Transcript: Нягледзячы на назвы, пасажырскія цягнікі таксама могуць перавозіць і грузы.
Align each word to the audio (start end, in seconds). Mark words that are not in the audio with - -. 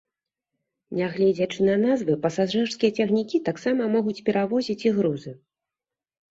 Нягледзячы 0.99 1.59
на 1.67 1.75
назвы, 1.83 2.17
пасажырскія 2.25 2.91
цягнікі 2.99 3.43
таксама 3.53 3.81
могуць 3.99 4.19
перавозіць 4.27 4.81
і 4.89 4.97
грузы. 5.01 5.31